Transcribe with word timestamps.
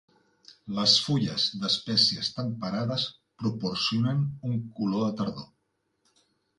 Les 0.77 0.93
fulles 1.07 1.45
d'espècies 1.65 2.31
temperades 2.39 3.05
proporcionen 3.45 4.27
un 4.53 4.61
color 4.83 5.09
de 5.09 5.15
tardor. 5.23 5.51